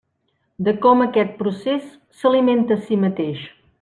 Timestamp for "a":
2.81-2.85